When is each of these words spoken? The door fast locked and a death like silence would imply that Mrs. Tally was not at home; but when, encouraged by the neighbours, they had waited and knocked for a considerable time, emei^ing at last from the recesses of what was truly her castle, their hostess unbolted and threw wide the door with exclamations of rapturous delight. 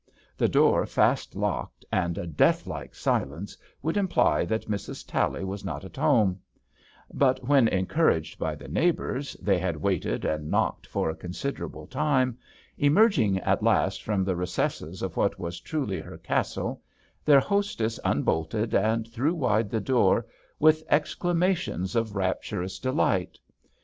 The 0.35 0.47
door 0.49 0.87
fast 0.87 1.35
locked 1.35 1.85
and 1.91 2.17
a 2.17 2.25
death 2.25 2.65
like 2.65 2.95
silence 2.95 3.55
would 3.83 3.97
imply 3.97 4.45
that 4.45 4.67
Mrs. 4.67 5.05
Tally 5.07 5.43
was 5.43 5.63
not 5.63 5.85
at 5.85 5.95
home; 5.95 6.39
but 7.13 7.43
when, 7.47 7.67
encouraged 7.67 8.39
by 8.39 8.55
the 8.55 8.67
neighbours, 8.67 9.37
they 9.39 9.59
had 9.59 9.77
waited 9.77 10.25
and 10.25 10.49
knocked 10.49 10.87
for 10.87 11.11
a 11.11 11.15
considerable 11.15 11.85
time, 11.85 12.35
emei^ing 12.79 13.39
at 13.45 13.61
last 13.61 14.01
from 14.01 14.23
the 14.23 14.35
recesses 14.35 15.03
of 15.03 15.17
what 15.17 15.37
was 15.37 15.59
truly 15.59 15.99
her 15.99 16.17
castle, 16.17 16.81
their 17.23 17.39
hostess 17.39 17.99
unbolted 18.03 18.73
and 18.73 19.07
threw 19.07 19.35
wide 19.35 19.69
the 19.69 19.79
door 19.79 20.25
with 20.57 20.81
exclamations 20.89 21.95
of 21.95 22.15
rapturous 22.15 22.79
delight. 22.79 23.37